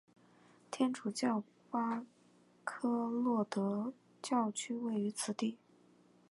[0.71, 2.03] 天主教巴
[2.63, 5.59] 科洛德教区位于此地。